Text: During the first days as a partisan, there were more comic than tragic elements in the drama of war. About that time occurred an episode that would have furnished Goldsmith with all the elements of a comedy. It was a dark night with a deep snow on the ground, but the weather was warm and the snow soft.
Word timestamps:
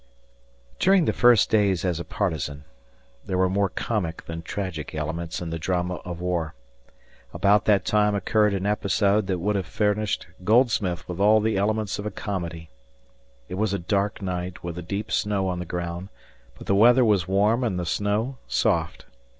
During 0.79 1.05
the 1.05 1.13
first 1.13 1.51
days 1.51 1.85
as 1.85 1.99
a 1.99 2.03
partisan, 2.03 2.63
there 3.23 3.37
were 3.37 3.51
more 3.51 3.69
comic 3.69 4.25
than 4.25 4.41
tragic 4.41 4.95
elements 4.95 5.41
in 5.43 5.51
the 5.51 5.59
drama 5.59 5.97
of 6.03 6.19
war. 6.19 6.55
About 7.35 7.65
that 7.65 7.85
time 7.85 8.15
occurred 8.15 8.55
an 8.55 8.65
episode 8.65 9.27
that 9.27 9.37
would 9.37 9.55
have 9.55 9.67
furnished 9.67 10.25
Goldsmith 10.43 11.07
with 11.07 11.19
all 11.19 11.39
the 11.39 11.55
elements 11.55 11.99
of 11.99 12.07
a 12.07 12.09
comedy. 12.09 12.71
It 13.47 13.59
was 13.59 13.75
a 13.75 13.77
dark 13.77 14.23
night 14.23 14.63
with 14.63 14.79
a 14.79 14.81
deep 14.81 15.11
snow 15.11 15.47
on 15.47 15.59
the 15.59 15.65
ground, 15.65 16.09
but 16.57 16.65
the 16.65 16.73
weather 16.73 17.05
was 17.05 17.27
warm 17.27 17.63
and 17.63 17.77
the 17.79 17.85
snow 17.85 18.39
soft. 18.47 19.05